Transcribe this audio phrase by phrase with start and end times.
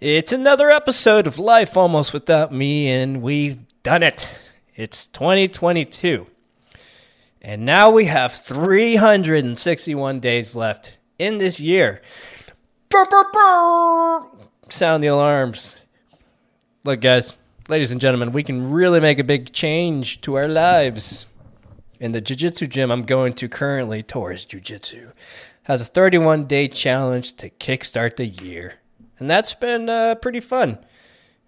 [0.00, 4.28] It's another episode of Life Almost Without Me, and we've done it.
[4.76, 6.28] It's 2022.
[7.42, 12.00] And now we have 361 days left in this year.
[12.90, 14.22] Brr, brr, brr.
[14.68, 15.74] Sound the alarms.
[16.84, 17.34] Look, guys,
[17.68, 21.26] ladies and gentlemen, we can really make a big change to our lives.
[21.98, 25.10] In the Jiu Jitsu gym I'm going to currently, Taurus Jiu Jitsu,
[25.64, 28.74] has a 31 day challenge to kickstart the year.
[29.18, 30.78] And that's been uh, pretty fun.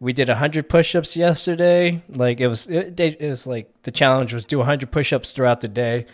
[0.00, 2.02] We did 100 push ups yesterday.
[2.08, 5.60] Like, it was, it, it was like the challenge was do 100 push ups throughout
[5.60, 6.06] the day.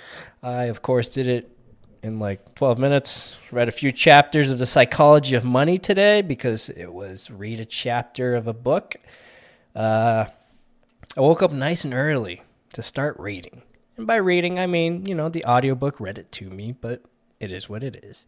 [0.43, 1.51] I, of course, did it
[2.03, 3.37] in like 12 minutes.
[3.51, 7.65] Read a few chapters of The Psychology of Money today because it was read a
[7.65, 8.97] chapter of a book.
[9.75, 10.27] Uh,
[11.17, 12.43] I woke up nice and early
[12.73, 13.63] to start reading.
[13.97, 17.03] And by reading, I mean, you know, the audiobook read it to me, but
[17.41, 18.27] it is what it is.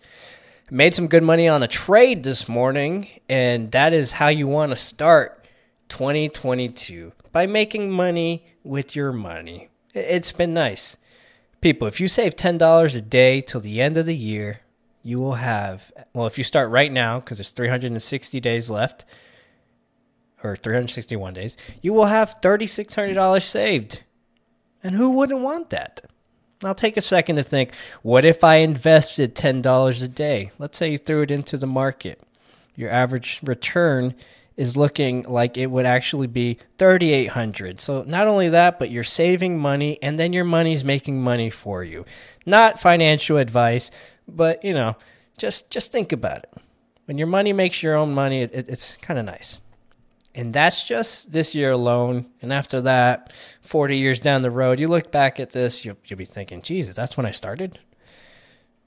[0.70, 4.70] Made some good money on a trade this morning, and that is how you want
[4.70, 5.46] to start
[5.88, 9.68] 2022 by making money with your money.
[9.94, 10.96] It's been nice.
[11.60, 14.62] People, if you save $10 a day till the end of the year,
[15.04, 19.04] you will have, well, if you start right now, because there's 360 days left,
[20.42, 24.02] or 361 days, you will have $3,600 saved.
[24.82, 26.00] And who wouldn't want that?
[26.64, 30.50] I'll take a second to think what if I invested $10 a day?
[30.58, 32.20] Let's say you threw it into the market.
[32.74, 34.14] Your average return
[34.56, 39.58] is looking like it would actually be 3800 so not only that but you're saving
[39.58, 42.04] money and then your money's making money for you
[42.46, 43.90] not financial advice
[44.26, 44.96] but you know
[45.36, 46.54] just just think about it
[47.04, 49.58] when your money makes your own money it, it's kind of nice
[50.36, 52.26] and that's just this year alone.
[52.42, 56.18] And after that, 40 years down the road, you look back at this, you'll, you'll
[56.18, 57.78] be thinking, Jesus, that's when I started?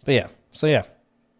[0.06, 0.84] But yeah, so yeah,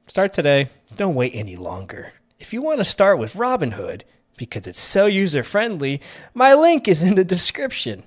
[0.08, 0.70] start today.
[0.98, 2.14] Don't wait any longer.
[2.40, 4.02] If you want to start with Robinhood,
[4.36, 6.02] because it's so user friendly,
[6.34, 8.04] my link is in the description.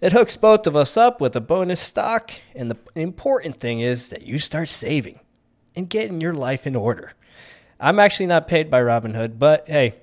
[0.00, 4.08] It hooks both of us up with a bonus stock, and the important thing is
[4.08, 5.20] that you start saving
[5.76, 7.12] and getting your life in order.
[7.78, 9.96] I'm actually not paid by Robinhood, but hey,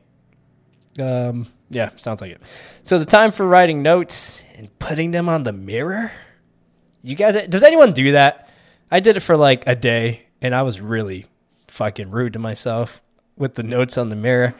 [0.99, 2.41] um, yeah, sounds like it.
[2.83, 6.11] So the time for writing notes and putting them on the mirror.
[7.03, 8.49] You guys, does anyone do that?
[8.91, 11.27] I did it for like a day, and I was really
[11.67, 13.01] fucking rude to myself
[13.37, 14.55] with the notes on the mirror.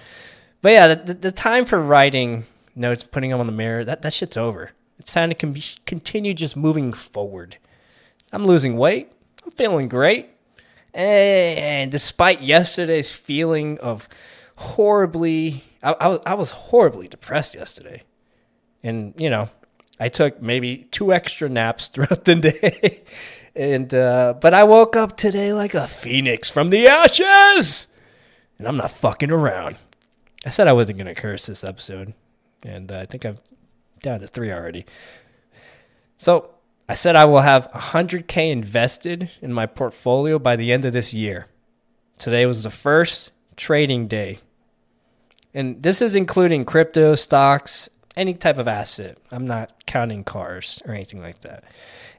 [0.61, 2.45] But yeah, the, the time for writing
[2.75, 4.71] notes, putting them on the mirror, that, that shit's over.
[4.99, 5.55] It's time to com-
[5.85, 7.57] continue just moving forward.
[8.31, 9.11] I'm losing weight.
[9.43, 10.29] I'm feeling great.
[10.93, 14.09] And despite yesterday's feeling of
[14.59, 18.03] horribly I, I, was, I was horribly depressed yesterday.
[18.83, 19.49] And, you know,
[19.99, 23.03] I took maybe two extra naps throughout the day.
[23.55, 27.87] and, uh, but I woke up today like a phoenix from the ashes.
[28.57, 29.77] And I'm not fucking around.
[30.45, 32.13] I said I wasn't going to curse this episode.
[32.63, 33.35] And uh, I think I'm
[34.01, 34.85] down to three already.
[36.17, 36.55] So
[36.89, 41.13] I said I will have 100K invested in my portfolio by the end of this
[41.13, 41.47] year.
[42.17, 44.39] Today was the first trading day
[45.53, 49.17] and this is including crypto, stocks, any type of asset.
[49.31, 51.63] I'm not counting cars or anything like that.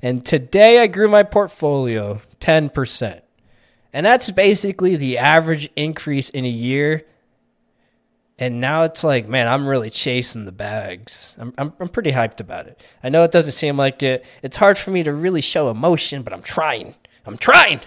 [0.02, 3.20] And today I grew my portfolio 10%.
[3.92, 7.04] And that's basically the average increase in a year.
[8.38, 11.36] And now it's like, man, I'm really chasing the bags.
[11.38, 12.80] I'm, I'm, I'm pretty hyped about it.
[13.02, 14.24] I know it doesn't seem like it.
[14.42, 16.94] It's hard for me to really show emotion, but I'm trying.
[17.26, 17.80] I'm trying.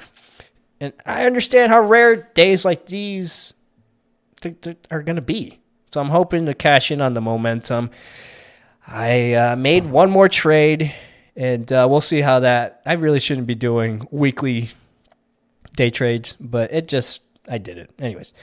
[0.80, 3.56] And I understand how rare days like these
[4.92, 5.60] are going to be.
[5.94, 7.92] So I'm hoping to cash in on the momentum.
[8.88, 10.94] I uh, made one more trade,
[11.36, 12.82] and uh, we'll see how that.
[12.86, 14.72] I really shouldn't be doing weekly
[15.76, 18.34] day trades, but it just I did it anyways.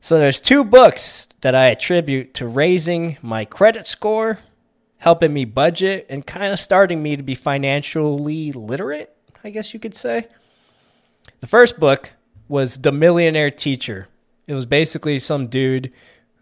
[0.00, 4.40] So there's two books that I attribute to raising my credit score,
[4.98, 9.14] helping me budget, and kind of starting me to be financially literate.
[9.44, 10.28] I guess you could say.
[11.40, 12.12] The first book
[12.48, 14.08] was The Millionaire Teacher
[14.46, 15.92] it was basically some dude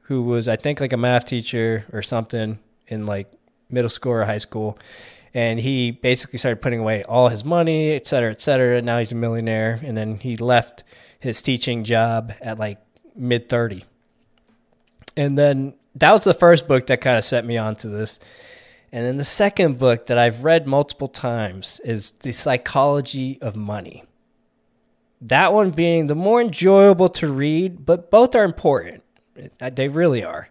[0.03, 2.58] who was I think like a math teacher or something
[2.88, 3.31] in like
[3.70, 4.79] middle school or high school.
[5.32, 8.79] And he basically started putting away all his money, et cetera, et cetera.
[8.79, 9.79] And now he's a millionaire.
[9.85, 10.82] And then he left
[11.20, 12.79] his teaching job at like
[13.14, 13.85] mid 30.
[15.17, 18.19] And then that was the first book that kind of set me onto this.
[18.93, 24.02] And then the second book that I've read multiple times is The Psychology of Money.
[25.20, 29.02] That one being the more enjoyable to read, but both are important.
[29.58, 30.49] They really are.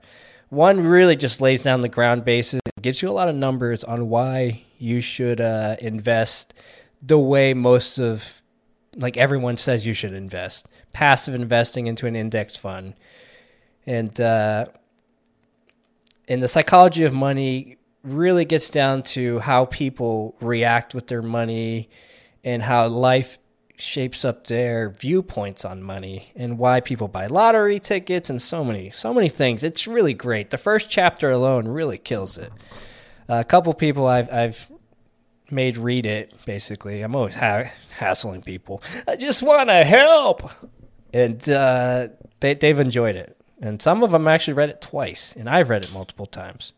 [0.50, 4.10] One really just lays down the ground basis, gives you a lot of numbers on
[4.10, 6.54] why you should uh, invest
[7.02, 8.42] the way most of,
[8.96, 10.68] like everyone says you should invest.
[10.92, 12.96] Passive investing into an index fund.
[13.86, 14.68] And uh,
[16.28, 21.90] and the psychology of money really gets down to how people react with their money
[22.44, 23.38] and how life
[23.80, 28.90] shapes up their viewpoints on money and why people buy lottery tickets and so many
[28.90, 29.64] so many things.
[29.64, 30.50] It's really great.
[30.50, 32.52] The first chapter alone really kills it.
[33.30, 34.70] A couple people i've i've
[35.50, 37.02] made read it basically.
[37.02, 38.84] I'm always ha- hassling people.
[39.08, 40.44] I just want to help!
[41.12, 42.10] And uh,
[42.40, 43.36] they, they've enjoyed it.
[43.60, 46.74] And some of them actually read it twice and i've read it multiple times.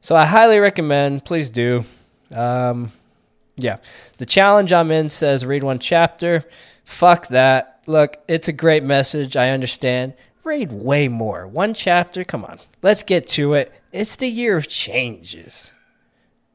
[0.00, 1.26] So I highly recommend.
[1.26, 1.84] Please do.
[2.34, 2.92] Um,
[3.56, 3.78] yeah,
[4.18, 6.44] the challenge I'm in says read one chapter.
[6.84, 7.82] Fuck that.
[7.86, 9.36] Look, it's a great message.
[9.36, 10.14] I understand.
[10.44, 11.46] Read way more.
[11.46, 12.24] One chapter.
[12.24, 13.72] Come on, let's get to it.
[13.92, 15.72] It's the year of changes.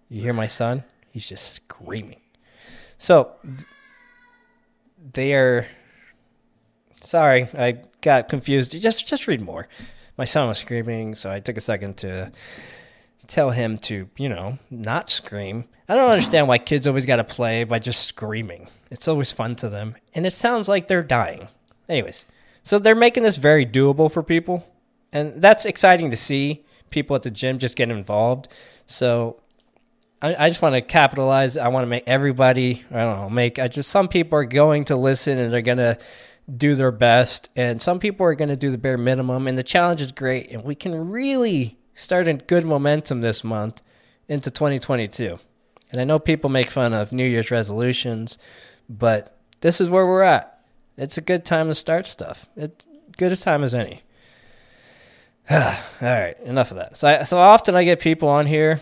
[0.09, 0.83] You hear my son?
[1.12, 2.21] He's just screaming.
[2.98, 3.31] So
[5.13, 5.68] they are.
[7.01, 8.80] Sorry, I got confused.
[8.80, 9.68] Just just read more.
[10.18, 12.31] My son was screaming, so I took a second to
[13.27, 15.66] tell him to, you know, not scream.
[15.88, 18.69] I don't understand why kids always got to play by just screaming.
[18.89, 19.95] It's always fun to them.
[20.13, 21.48] And it sounds like they're dying.
[21.88, 22.25] Anyways,
[22.63, 24.68] so they're making this very doable for people.
[25.12, 28.48] And that's exciting to see people at the gym just get involved.
[28.88, 29.42] So
[30.22, 31.57] I, just want to capitalize.
[31.57, 34.86] I want to make everybody, I don't know, make, I just, some people are going
[34.86, 36.00] to listen and they're going to
[36.57, 37.50] do their best.
[37.56, 39.48] And some people are going to do the bare minimum.
[39.48, 40.51] And the challenge is great.
[40.51, 43.81] And we can really starting good momentum this month
[44.27, 45.39] into 2022.
[45.92, 48.38] And I know people make fun of New Year's resolutions,
[48.89, 50.59] but this is where we're at.
[50.97, 52.45] It's a good time to start stuff.
[52.56, 52.88] It's
[53.18, 54.03] good as time as any.
[55.50, 56.97] All right, enough of that.
[56.97, 58.81] So, I, so often I get people on here.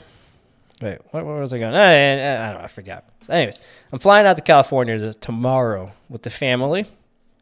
[0.81, 1.75] Wait, where, where was I going?
[1.75, 2.63] I, I, I don't know.
[2.66, 3.06] I forgot.
[3.30, 3.62] anyways,
[3.92, 6.88] I'm flying out to California tomorrow with the family.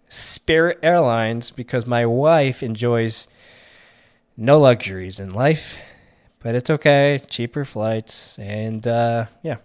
[0.10, 3.30] Spirit Airlines because my wife enjoys
[4.42, 5.78] no luxuries in life,
[6.40, 7.20] but it's okay.
[7.30, 9.58] Cheaper flights, and uh, yeah.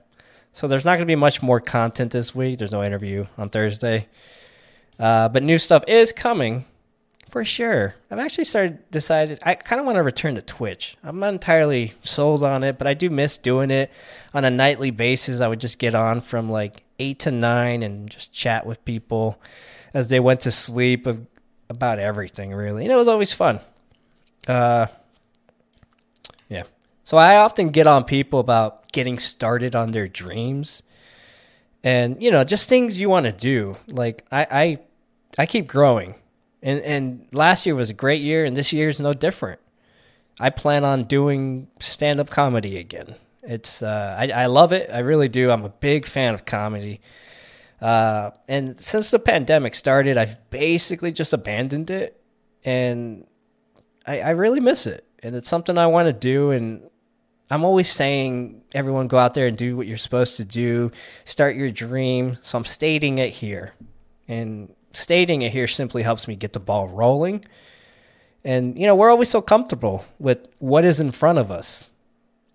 [0.52, 2.58] So there's not going to be much more content this week.
[2.58, 4.06] There's no interview on Thursday,
[4.99, 6.67] uh, but new stuff is coming
[7.28, 7.94] for sure.
[8.11, 10.96] I've actually started decided I kind of want to return to Twitch.
[11.02, 13.90] I'm not entirely sold on it, but I do miss doing it
[14.34, 15.40] on a nightly basis.
[15.40, 19.40] I would just get on from like eight to nine and just chat with people
[19.94, 21.06] as they went to sleep
[21.70, 23.61] about everything really, and it was always fun.
[24.46, 24.87] Uh,
[26.48, 26.64] yeah.
[27.04, 30.82] So I often get on people about getting started on their dreams,
[31.82, 33.76] and you know, just things you want to do.
[33.87, 34.78] Like I, I,
[35.38, 36.14] I keep growing,
[36.62, 39.60] and and last year was a great year, and this year is no different.
[40.38, 43.14] I plan on doing stand up comedy again.
[43.42, 44.90] It's uh, I, I love it.
[44.92, 45.50] I really do.
[45.50, 47.00] I'm a big fan of comedy.
[47.81, 52.20] Uh, and since the pandemic started, I've basically just abandoned it.
[52.64, 53.26] And
[54.06, 56.50] I, I really miss it, and it's something I want to do.
[56.50, 56.82] And
[57.50, 60.93] I'm always saying, everyone go out there and do what you're supposed to do,
[61.25, 62.38] start your dream.
[62.43, 63.75] So I'm stating it here,
[64.29, 67.44] and stating it here simply helps me get the ball rolling.
[68.44, 71.91] And you know, we're always so comfortable with what is in front of us.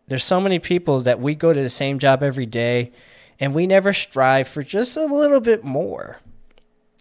[0.07, 2.92] There's so many people that we go to the same job every day,
[3.39, 6.19] and we never strive for just a little bit more.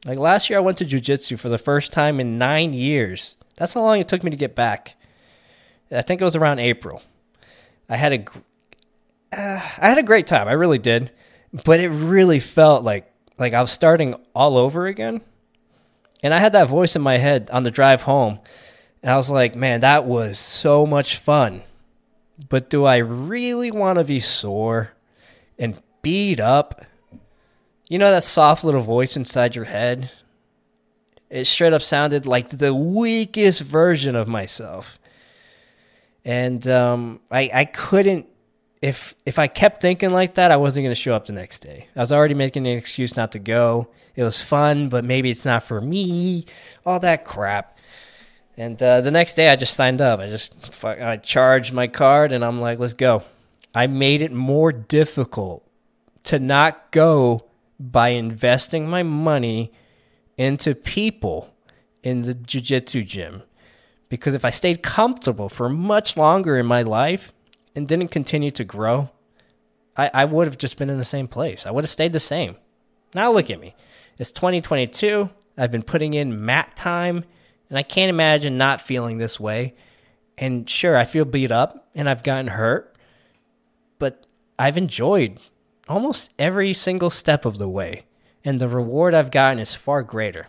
[0.05, 3.37] Like last year, I went to jujitsu for the first time in nine years.
[3.60, 4.94] That's how long it took me to get back.
[5.92, 7.02] I think it was around April.
[7.90, 8.24] I had a,
[9.38, 10.48] uh, I had a great time.
[10.48, 11.10] I really did,
[11.52, 15.20] but it really felt like like I was starting all over again.
[16.22, 18.40] And I had that voice in my head on the drive home,
[19.02, 21.62] and I was like, "Man, that was so much fun."
[22.48, 24.93] But do I really want to be sore
[25.58, 26.81] and beat up?
[27.88, 30.10] You know that soft little voice inside your head
[31.31, 34.99] it straight up sounded like the weakest version of myself.
[36.25, 38.27] And um, I, I couldn't
[38.82, 41.60] if if I kept thinking like that, I wasn't going to show up the next
[41.60, 41.89] day.
[41.94, 43.89] I was already making an excuse not to go.
[44.17, 46.46] It was fun, but maybe it's not for me.
[46.84, 47.79] All that crap.
[48.56, 50.20] And uh, the next day, I just signed up.
[50.20, 53.22] I just I charged my card, and I'm like, let's go.
[53.75, 55.65] I made it more difficult
[56.25, 57.44] to not go
[57.79, 59.72] by investing my money
[60.41, 61.55] into people
[62.03, 63.43] in the jiu-jitsu gym
[64.09, 67.31] because if I stayed comfortable for much longer in my life
[67.77, 69.11] and didn't continue to grow,
[69.99, 71.67] I, I would have just been in the same place.
[71.67, 72.56] I would have stayed the same.
[73.15, 73.75] Now look at me.
[74.17, 75.29] It's 2022.
[75.59, 77.25] I've been putting in mat time,
[77.69, 79.75] and I can't imagine not feeling this way.
[80.39, 82.97] And sure, I feel beat up and I've gotten hurt,
[83.99, 84.25] but
[84.59, 85.39] I've enjoyed
[85.87, 88.06] almost every single step of the way
[88.44, 90.49] and the reward I've gotten is far greater.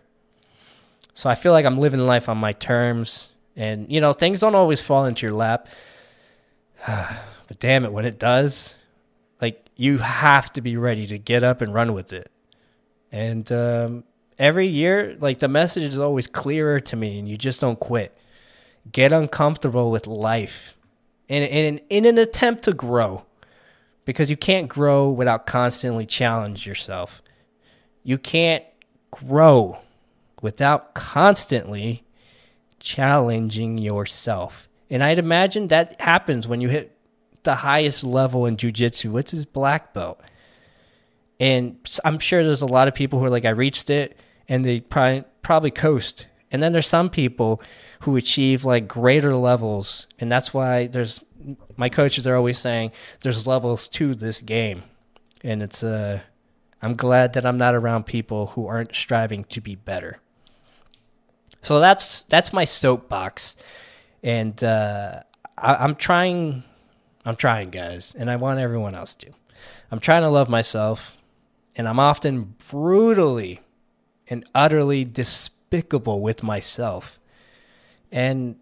[1.14, 4.56] So I feel like I'm living life on my terms, And, you know, things don't
[4.56, 5.68] always fall into your lap.
[6.88, 8.76] but damn it, when it does,
[9.42, 12.32] like, you have to be ready to get up and run with it.
[13.12, 14.04] And um,
[14.40, 18.18] every year, like, the message is always clearer to me, and you just don't quit.
[18.92, 20.76] Get uncomfortable with life
[21.28, 23.26] in, in, in an attempt to grow
[24.06, 27.22] because you can't grow without constantly challenge yourself.
[28.03, 28.63] You can't
[29.12, 29.79] grow
[30.41, 32.03] without constantly
[32.79, 34.67] challenging yourself.
[34.89, 36.98] And I'd imagine that happens when you hit
[37.43, 40.20] the highest level in jujitsu, which is black belt.
[41.39, 44.63] And I'm sure there's a lot of people who are like, I reached it, and
[44.63, 46.27] they probably, probably coast.
[46.51, 47.62] And then there's some people
[48.01, 50.08] who achieve like greater levels.
[50.20, 51.24] And that's why there's
[51.77, 52.91] my coaches are always saying
[53.24, 54.84] there's levels to this game.
[55.43, 56.20] And it's uh
[56.82, 60.18] I'm glad that I'm not around people who aren't striving to be better.
[61.62, 63.56] So that's that's my soapbox,
[64.24, 65.22] and uh,
[65.58, 66.64] I, I'm trying,
[67.24, 69.30] I'm trying, guys, and I want everyone else to.
[69.92, 71.18] I'm trying to love myself,
[71.76, 73.60] and I'm often brutally
[74.28, 77.20] and utterly despicable with myself,
[78.12, 78.56] and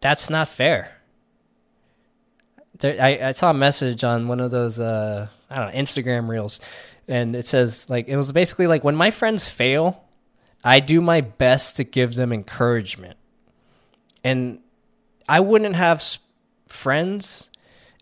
[0.00, 0.98] that's not fair.
[2.78, 6.28] There, I, I saw a message on one of those uh, I don't know Instagram
[6.28, 6.60] reels
[7.10, 10.04] and it says like it was basically like when my friends fail,
[10.62, 13.16] I do my best to give them encouragement.
[14.22, 14.60] And
[15.28, 16.04] I wouldn't have
[16.68, 17.50] friends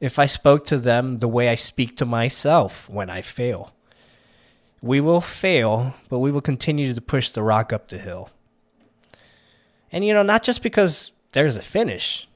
[0.01, 3.73] if I spoke to them the way I speak to myself when I fail.
[4.83, 8.31] We will fail, but we will continue to push the rock up the hill.
[9.91, 12.29] And you know, not just because there's a finish,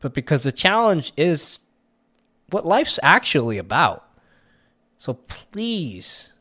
[0.00, 1.60] but because the challenge is
[2.50, 4.09] what life's actually about.
[5.00, 6.34] So please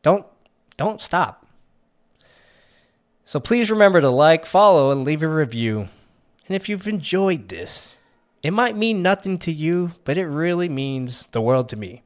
[0.00, 0.24] don't
[0.78, 1.46] don't stop.
[3.26, 5.90] So please remember to like, follow, and leave a review.
[6.46, 7.98] And if you've enjoyed this,
[8.42, 12.02] it might mean nothing to you, but it really means the world to me.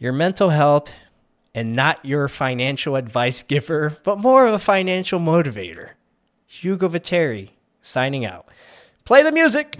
[0.00, 0.90] Your mental health
[1.54, 5.90] and not your financial advice giver, but more of a financial motivator.
[6.48, 7.50] Hugo Viteri
[7.82, 8.48] signing out.
[9.04, 9.76] Play the music!